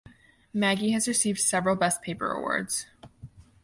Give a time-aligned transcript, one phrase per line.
[0.51, 2.87] Magee has received several best paper awards.